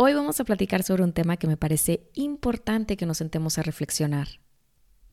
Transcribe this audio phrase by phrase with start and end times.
[0.00, 3.64] Hoy vamos a platicar sobre un tema que me parece importante que nos sentemos a
[3.64, 4.28] reflexionar.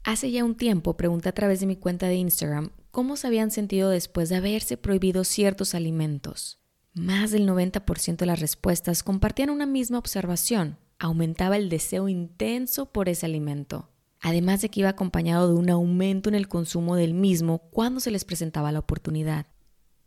[0.04, 3.50] Hace ya un tiempo pregunté a través de mi cuenta de Instagram cómo se habían
[3.50, 6.60] sentido después de haberse prohibido ciertos alimentos.
[6.94, 10.78] Más del 90% de las respuestas compartían una misma observación.
[11.00, 13.90] Aumentaba el deseo intenso por ese alimento,
[14.22, 18.12] además de que iba acompañado de un aumento en el consumo del mismo cuando se
[18.12, 19.48] les presentaba la oportunidad.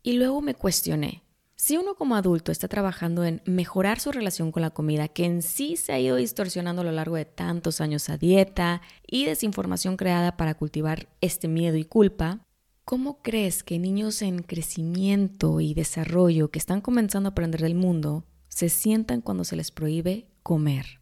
[0.05, 1.24] Y luego me cuestioné,
[1.60, 5.42] si uno como adulto está trabajando en mejorar su relación con la comida, que en
[5.42, 9.96] sí se ha ido distorsionando a lo largo de tantos años a dieta y desinformación
[9.96, 12.46] creada para cultivar este miedo y culpa,
[12.84, 18.24] ¿cómo crees que niños en crecimiento y desarrollo que están comenzando a aprender del mundo
[18.46, 21.00] se sientan cuando se les prohíbe comer?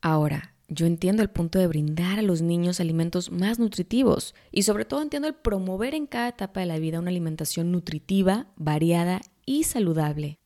[0.00, 4.84] Ahora, yo entiendo el punto de brindar a los niños alimentos más nutritivos y sobre
[4.84, 9.64] todo entiendo el promover en cada etapa de la vida una alimentación nutritiva, variada y
[9.64, 10.38] saludable.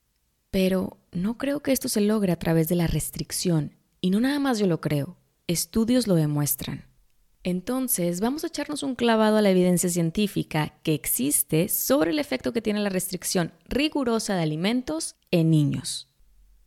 [0.51, 4.39] Pero no creo que esto se logre a través de la restricción, y no nada
[4.39, 6.85] más yo lo creo, estudios lo demuestran.
[7.45, 12.53] Entonces, vamos a echarnos un clavado a la evidencia científica que existe sobre el efecto
[12.53, 16.09] que tiene la restricción rigurosa de alimentos en niños.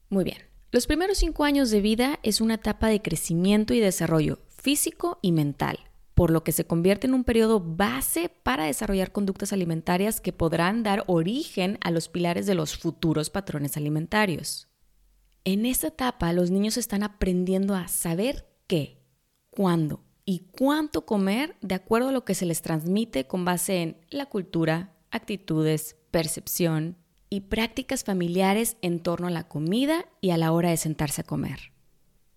[0.09, 0.39] Muy bien,
[0.71, 5.31] los primeros cinco años de vida es una etapa de crecimiento y desarrollo físico y
[5.31, 5.90] mental
[6.21, 10.83] por lo que se convierte en un periodo base para desarrollar conductas alimentarias que podrán
[10.83, 14.67] dar origen a los pilares de los futuros patrones alimentarios.
[15.45, 19.01] En esta etapa los niños están aprendiendo a saber qué,
[19.49, 23.97] cuándo y cuánto comer de acuerdo a lo que se les transmite con base en
[24.11, 26.97] la cultura, actitudes, percepción
[27.31, 31.23] y prácticas familiares en torno a la comida y a la hora de sentarse a
[31.23, 31.71] comer.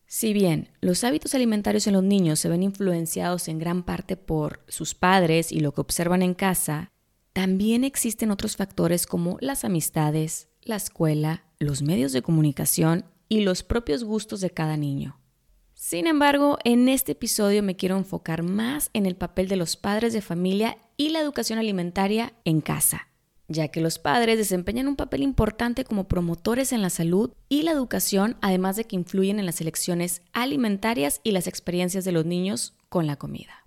[0.06, 4.65] Si bien los hábitos alimentarios en los niños se ven influenciados en gran parte por
[4.69, 6.92] sus padres y lo que observan en casa,
[7.32, 13.62] también existen otros factores como las amistades, la escuela, los medios de comunicación y los
[13.62, 15.19] propios gustos de cada niño.
[15.72, 20.12] Sin embargo, en este episodio me quiero enfocar más en el papel de los padres
[20.12, 23.09] de familia y la educación alimentaria en casa
[23.49, 27.72] ya que los padres desempeñan un papel importante como promotores en la salud y la
[27.72, 32.75] educación, además de que influyen en las elecciones alimentarias y las experiencias de los niños
[32.88, 33.65] con la comida.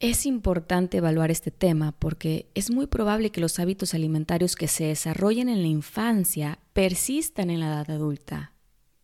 [0.00, 4.84] Es importante evaluar este tema porque es muy probable que los hábitos alimentarios que se
[4.84, 8.52] desarrollen en la infancia persistan en la edad adulta.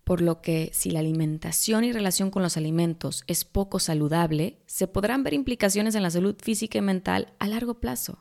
[0.04, 4.88] Por lo que si la alimentación y relación con los alimentos es poco saludable, se
[4.88, 8.18] podrán ver implicaciones en la salud física y mental a largo plazo.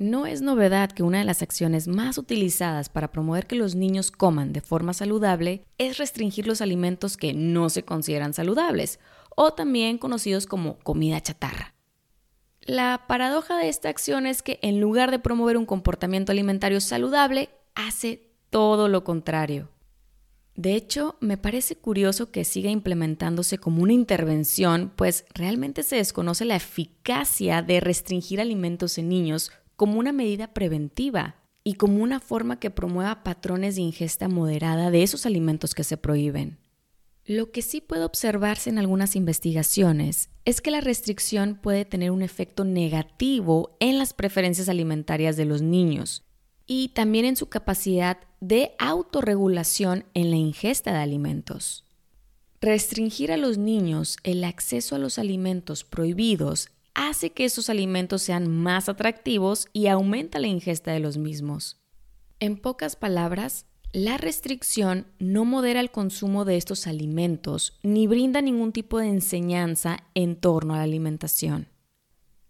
[0.00, 4.10] No es novedad que una de las acciones más utilizadas para promover que los niños
[4.10, 8.98] coman de forma saludable es restringir los alimentos que no se consideran saludables,
[9.36, 11.74] o también conocidos como comida chatarra.
[12.62, 17.50] La paradoja de esta acción es que en lugar de promover un comportamiento alimentario saludable,
[17.74, 19.68] hace todo lo contrario.
[20.54, 26.46] De hecho, me parece curioso que siga implementándose como una intervención, pues realmente se desconoce
[26.46, 32.60] la eficacia de restringir alimentos en niños como una medida preventiva y como una forma
[32.60, 36.58] que promueva patrones de ingesta moderada de esos alimentos que se prohíben.
[37.24, 42.20] Lo que sí puede observarse en algunas investigaciones es que la restricción puede tener un
[42.20, 46.24] efecto negativo en las preferencias alimentarias de los niños
[46.66, 51.86] y también en su capacidad de autorregulación en la ingesta de alimentos.
[52.60, 56.68] Restringir a los niños el acceso a los alimentos prohibidos
[57.00, 61.80] hace que esos alimentos sean más atractivos y aumenta la ingesta de los mismos.
[62.40, 68.72] En pocas palabras, la restricción no modera el consumo de estos alimentos ni brinda ningún
[68.72, 71.68] tipo de enseñanza en torno a la alimentación.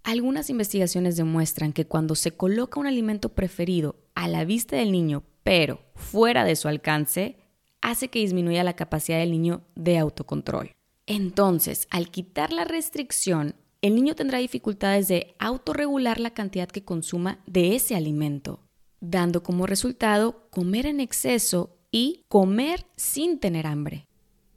[0.02, 5.22] Algunas investigaciones demuestran que cuando se coloca un alimento preferido a la vista del niño,
[5.44, 7.36] pero fuera de su alcance,
[7.82, 10.72] hace que disminuya la capacidad del niño de autocontrol.
[11.06, 17.40] Entonces, al quitar la restricción, el niño tendrá dificultades de autorregular la cantidad que consuma
[17.46, 18.60] de ese alimento,
[19.00, 24.06] dando como resultado comer en exceso y comer sin tener hambre.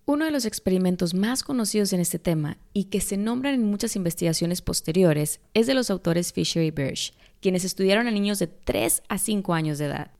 [0.05, 3.95] Uno de los experimentos más conocidos en este tema y que se nombran en muchas
[3.95, 9.03] investigaciones posteriores es de los autores Fisher y Birch, quienes estudiaron a niños de 3
[9.07, 10.11] a 5 años de edad.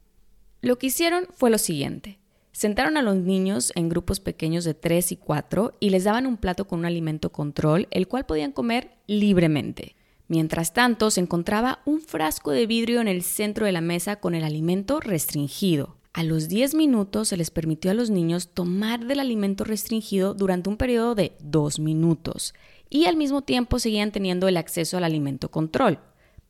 [0.61, 2.19] Lo que hicieron fue lo siguiente.
[2.53, 6.37] Sentaron a los niños en grupos pequeños de 3 y 4 y les daban un
[6.37, 9.95] plato con un alimento control, el cual podían comer libremente.
[10.27, 14.35] Mientras tanto, se encontraba un frasco de vidrio en el centro de la mesa con
[14.35, 15.97] el alimento restringido.
[16.13, 20.69] A los 10 minutos se les permitió a los niños tomar del alimento restringido durante
[20.69, 22.53] un periodo de 2 minutos
[22.87, 25.97] y al mismo tiempo seguían teniendo el acceso al alimento control.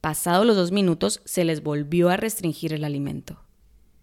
[0.02, 3.43] Pasados los dos minutos se les volvió a restringir el alimento.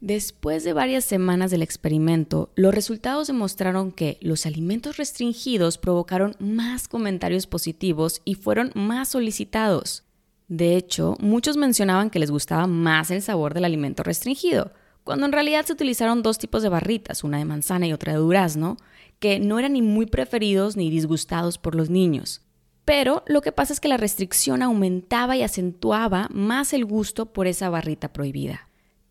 [0.01, 6.89] Después de varias semanas del experimento, los resultados demostraron que los alimentos restringidos provocaron más
[6.89, 10.05] comentarios positivos y fueron más solicitados.
[10.49, 14.73] De hecho, muchos mencionaban que les gustaba más el sabor del alimento restringido,
[15.05, 18.21] cuando en realidad se utilizaron dos tipos de barritas, una de manzana y otra de
[18.21, 18.79] durazno,
[19.19, 22.41] que no eran ni muy preferidos ni disgustados por los niños.
[22.87, 27.47] Pero lo que pasa es que la restricción aumentaba y acentuaba más el gusto por
[27.47, 28.70] esa barrita prohibida.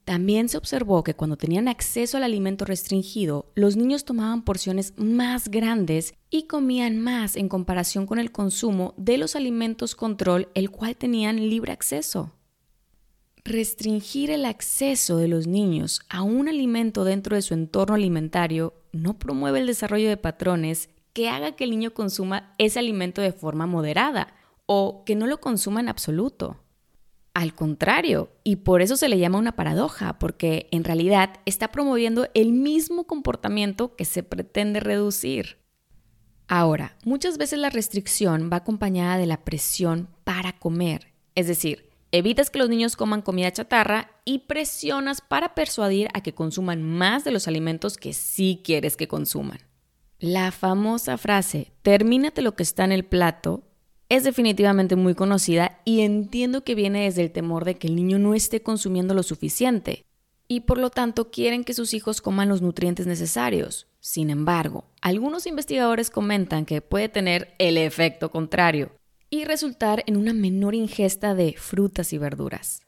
[0.10, 5.50] También se observó que cuando tenían acceso al alimento restringido, los niños tomaban porciones más
[5.50, 10.96] grandes y comían más en comparación con el consumo de los alimentos control, el cual
[10.96, 12.32] tenían libre acceso.
[13.46, 19.20] Restringir el acceso de los niños a un alimento dentro de su entorno alimentario no
[19.20, 23.68] promueve el desarrollo de patrones que haga que el niño consuma ese alimento de forma
[23.68, 24.34] moderada
[24.66, 26.58] o que no lo consuma en absoluto.
[27.34, 32.28] Al contrario, y por eso se le llama una paradoja, porque en realidad está promoviendo
[32.34, 35.58] el mismo comportamiento que se pretende reducir.
[36.48, 42.50] Ahora, muchas veces la restricción va acompañada de la presión para comer, es decir, evitas
[42.50, 47.32] que los niños coman comida chatarra y presionas para persuadir a que consuman más de
[47.32, 49.60] los alimentos que sí quieres que consuman.
[50.18, 53.64] La famosa frase, termínate lo que está en el plato,
[54.10, 58.18] es definitivamente muy conocida y entiendo que viene desde el temor de que el niño
[58.18, 60.04] no esté consumiendo lo suficiente
[60.48, 63.86] y por lo tanto quieren que sus hijos coman los nutrientes necesarios.
[64.00, 68.92] Sin embargo, algunos investigadores comentan que puede tener el efecto contrario
[69.30, 72.82] y resultar en una menor ingesta de frutas y verduras.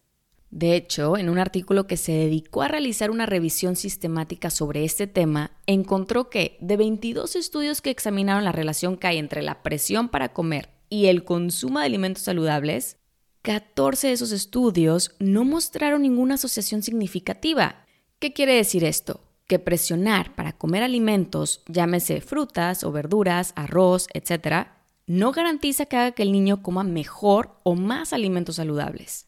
[0.49, 5.05] De hecho, en un artículo que se dedicó a realizar una revisión sistemática sobre este
[5.05, 10.09] tema, encontró que de 22 estudios que examinaron la relación que hay entre la presión
[10.09, 12.97] para comer y el consumo de alimentos saludables,
[13.43, 17.85] 14 de esos estudios no mostraron ninguna asociación significativa.
[18.19, 19.21] ¿Qué quiere decir esto?
[19.47, 24.67] Que presionar para comer alimentos, llámese frutas o verduras, arroz, etc.,
[25.07, 29.27] no garantiza que haga que el niño coma mejor o más alimentos saludables.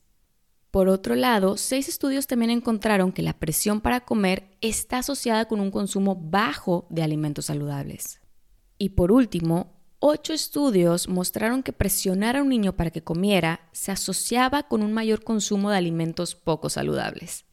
[0.69, 5.61] Por otro lado, seis estudios también encontraron que la presión para comer está asociada con
[5.61, 8.19] un consumo bajo de alimentos saludables.
[8.77, 9.72] Y por último,
[10.05, 14.91] Ocho estudios mostraron que presionar a un niño para que comiera se asociaba con un
[14.91, 17.45] mayor consumo de alimentos poco saludables.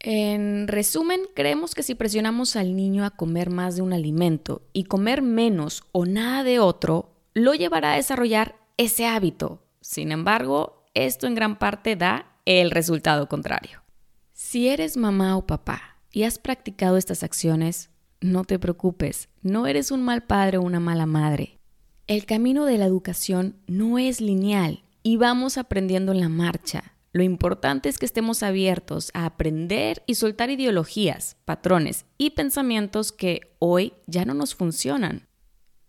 [0.00, 4.86] En resumen, creemos que si presionamos al niño a comer más de un alimento y
[4.86, 9.62] comer menos o nada de otro, lo llevará a desarrollar ese hábito.
[9.80, 13.84] Sin embargo, esto en gran parte da el resultado contrario.
[14.32, 17.90] Si eres mamá o papá y has practicado estas acciones,
[18.20, 21.60] no te preocupes, no eres un mal padre o una mala madre.
[22.06, 26.92] El camino de la educación no es lineal y vamos aprendiendo en la marcha.
[27.12, 33.56] Lo importante es que estemos abiertos a aprender y soltar ideologías, patrones y pensamientos que
[33.58, 35.28] hoy ya no nos funcionan.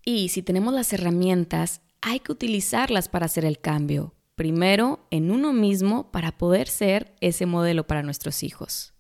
[0.06, 4.16] Y si tenemos las herramientas, hay que utilizarlas para hacer el cambio.
[4.36, 8.94] Primero, en uno mismo para poder ser ese modelo para nuestros hijos.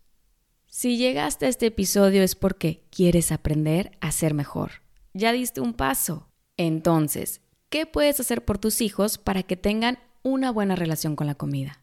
[0.67, 4.83] Si llegaste a este episodio es porque quieres aprender a ser mejor.
[5.13, 6.27] Ya diste un paso.
[6.57, 11.35] Entonces, ¿qué puedes hacer por tus hijos para que tengan una buena relación con la
[11.35, 11.81] comida?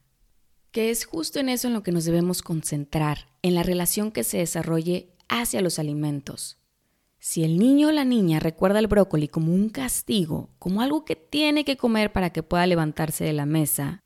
[0.71, 4.25] Que es justo en eso en lo que nos debemos concentrar, en la relación que
[4.25, 6.59] se desarrolle hacia los alimentos.
[7.19, 11.14] Si el niño o la niña recuerda el brócoli como un castigo, como algo que
[11.14, 14.00] tiene que comer para que pueda levantarse de la mesa,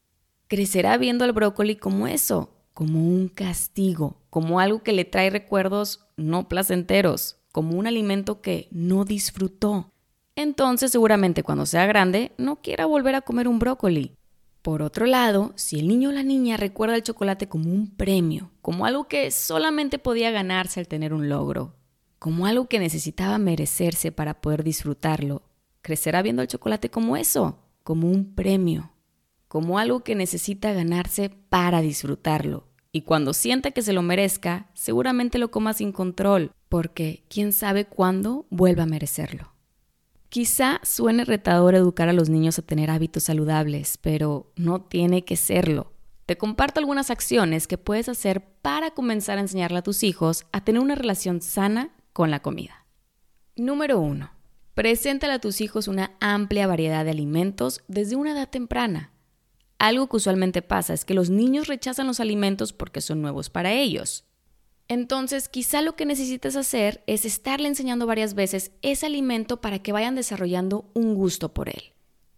[0.49, 6.07] crecerá viendo al brócoli como eso, como un castigo, como algo que le trae recuerdos
[6.17, 9.95] no placenteros, como un alimento que no disfrutó,
[10.37, 14.15] entonces seguramente cuando sea grande no quiera volver a comer un brócoli.
[14.63, 18.51] Por otro lado, si el niño o la niña recuerda el chocolate como un premio,
[18.63, 21.75] como algo que solamente podía ganarse al tener un logro,
[22.19, 25.43] como algo que necesitaba merecerse para poder disfrutarlo,
[25.83, 28.91] crecerá viendo el chocolate como eso, como un premio,
[29.47, 32.67] como algo que necesita ganarse para disfrutarlo.
[32.91, 37.85] Y cuando sienta que se lo merezca, seguramente lo coma sin control, porque quién sabe
[37.85, 39.56] cuándo vuelva a merecerlo.
[40.29, 45.37] Quizá suene retador educar a los niños a tener hábitos saludables, pero no tiene que
[45.37, 45.93] serlo.
[46.27, 50.65] te comparto algunas acciones que puedes hacer para comenzar a enseñarle a tus hijos a
[50.65, 52.85] tener una relación sana con la comida.
[53.55, 54.33] Número 1.
[54.75, 59.13] Preséntale a tus hijos una amplia variedad de alimentos desde una edad temprana.
[59.79, 63.73] Algo que usualmente pasa es que los niños rechazan los alimentos porque son nuevos para
[63.73, 64.25] ellos.
[64.89, 69.93] Entonces, quizá lo que necesites hacer es estarle enseñando varias veces ese alimento para que
[69.93, 71.93] vayan desarrollando un gusto por él.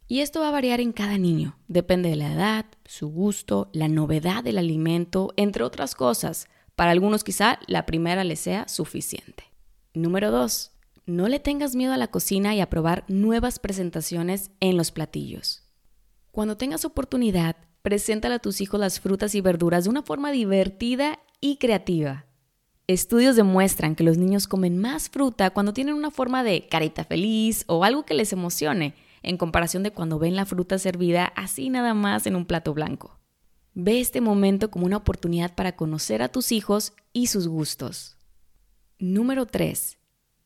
[0.07, 3.89] Y esto va a variar en cada niño, depende de la edad, su gusto, la
[3.89, 6.49] novedad del alimento, entre otras cosas.
[6.75, 9.45] Para algunos quizá la primera les sea suficiente.
[9.93, 10.73] Número 2.
[11.05, 15.65] No le tengas miedo a la cocina y a probar nuevas presentaciones en los platillos.
[16.31, 21.19] Cuando tengas oportunidad, preséntale a tus hijos las frutas y verduras de una forma divertida
[21.41, 22.28] y creativa.
[22.89, 27.65] Estudios demuestran que los niños comen más fruta cuando tienen una forma de carita feliz
[27.67, 31.93] o algo que les emocione, en comparación de cuando ven la fruta servida así nada
[31.93, 33.19] más en un plato blanco.
[33.75, 38.17] Ve este momento como una oportunidad para conocer a tus hijos y sus gustos.
[38.99, 39.99] Número 3.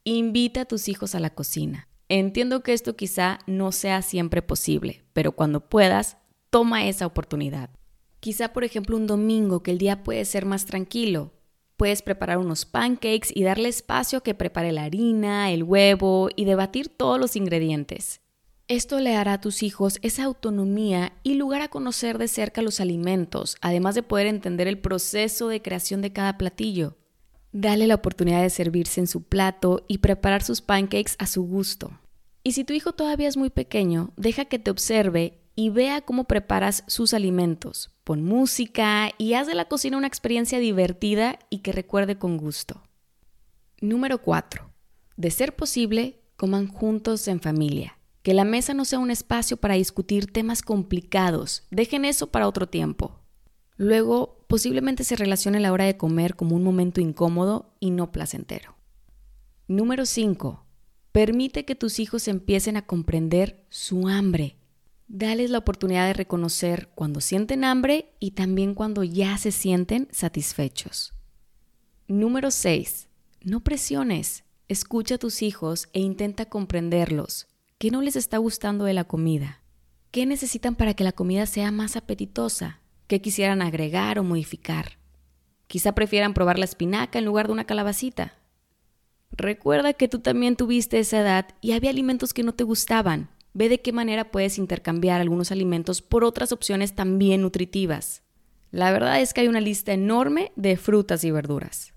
[0.03, 1.87] Invita a tus hijos a la cocina.
[2.09, 6.17] Entiendo que esto quizá no sea siempre posible, pero cuando puedas,
[6.51, 7.71] toma esa oportunidad.
[8.19, 11.31] Quizá, por ejemplo, un domingo que el día puede ser más tranquilo,
[11.83, 16.89] Puedes preparar unos pancakes y darle espacio que prepare la harina, el huevo y debatir
[16.89, 18.21] todos los ingredientes.
[18.69, 22.79] Esto le hará a tus hijos esa autonomía y lugar a conocer de cerca los
[22.79, 26.99] alimentos, además de poder entender el proceso de creación de cada platillo.
[27.51, 31.99] Dale la oportunidad de servirse en su plato y preparar sus pancakes a su gusto.
[32.45, 36.25] Y si tu hijo todavía es muy pequeño, deja que te observe y vea cómo
[36.25, 37.91] preparas sus alimentos.
[38.05, 42.83] Pon música y haz de la cocina una experiencia divertida y que recuerde con gusto.
[43.81, 44.71] Número 4.
[45.17, 47.99] De ser posible, coman juntos en familia.
[48.23, 51.65] Que la mesa no sea un espacio para discutir temas complicados.
[51.71, 53.19] Dejen eso para otro tiempo.
[53.77, 58.77] Luego, posiblemente se relacione la hora de comer como un momento incómodo y no placentero.
[59.67, 60.65] Número 5.
[61.11, 64.62] Permite que tus hijos empiecen a comprender su hambre
[65.15, 71.13] Dales la oportunidad de reconocer cuando sienten hambre y también cuando ya se sienten satisfechos.
[72.09, 73.09] Número 6.
[73.43, 74.45] No presiones.
[74.69, 77.47] Escucha a tus hijos e intenta comprenderlos.
[77.77, 79.61] ¿Qué no les está gustando de la comida?
[80.13, 82.81] ¿Qué necesitan para que la comida sea más apetitosa?
[83.07, 84.93] ¿Qué quisieran agregar o modificar?
[85.67, 88.39] Quizá prefieran probar la espinaca en lugar de una calabacita.
[89.31, 93.69] Recuerda que tú también tuviste esa edad y había alimentos que no te gustaban Ve
[93.69, 98.23] de qué manera puedes intercambiar algunos alimentos por otras opciones también nutritivas.
[98.71, 101.93] La verdad es que hay una lista enorme de frutas y verduras.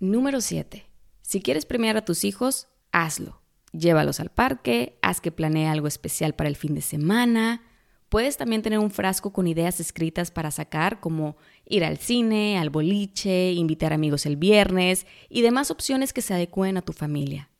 [0.00, 0.86] Número 7.
[1.22, 3.40] Si quieres premiar a tus hijos, hazlo.
[3.72, 7.62] Llévalos al parque, haz que planee algo especial para el fin de semana.
[8.08, 11.36] Puedes también tener un frasco con ideas escritas para sacar, como
[11.66, 16.78] ir al cine, al boliche, invitar amigos el viernes y demás opciones que se adecúen
[16.78, 17.50] a tu familia.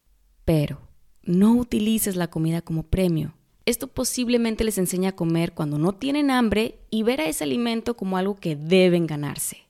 [0.44, 0.87] Pero,
[1.28, 3.34] no utilices la comida como premio.
[3.66, 7.98] Esto posiblemente les enseña a comer cuando no tienen hambre y ver a ese alimento
[7.98, 9.68] como algo que deben ganarse.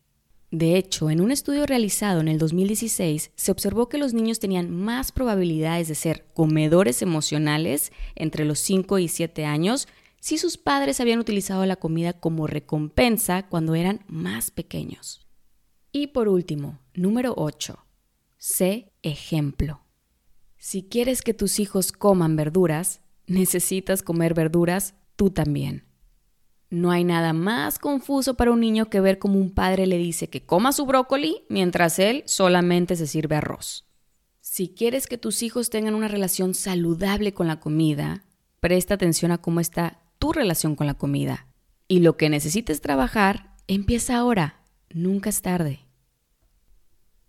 [0.53, 4.71] De hecho, en un estudio realizado en el 2016 se observó que los niños tenían
[4.71, 9.89] más probabilidades de ser comedores emocionales entre los 5 y 7 años
[10.21, 15.27] si sus padres habían utilizado la comida como recompensa cuando eran más pequeños.
[15.91, 17.85] Y por último, número 8.
[18.39, 19.88] Sé ejemplo.
[20.59, 25.85] Si quieres que tus hijos coman verduras, necesitas comer verduras tú también.
[26.69, 30.29] No hay nada más confuso para un niño que ver como un padre le dice
[30.29, 33.87] que coma su brócoli mientras él solamente se sirve arroz.
[34.41, 38.25] Si quieres que tus hijos tengan una relación saludable con la comida,
[38.61, 41.47] presta atención a cómo está tu relación con la comida.
[41.87, 45.87] Y lo que necesites trabajar, empieza ahora, nunca es tarde.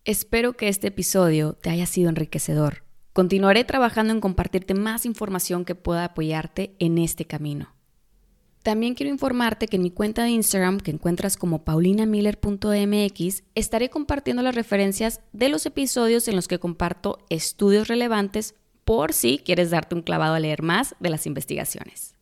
[0.03, 2.88] Espero que este episodio te haya sido enriquecedor.
[3.19, 7.75] Continuaré trabajando en compartirte más información que pueda apoyarte en este camino.
[8.63, 14.41] También quiero informarte que en mi cuenta de Instagram, que encuentras como paulinamiller.mx, estaré compartiendo
[14.41, 19.95] las referencias de los episodios en los que comparto estudios relevantes por si quieres darte
[19.95, 22.15] un clavado a leer más de las investigaciones.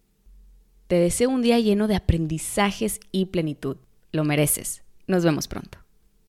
[0.87, 3.77] Te deseo un día lleno de aprendizajes y plenitud.
[4.11, 4.81] Lo mereces.
[5.05, 5.77] Nos vemos pronto.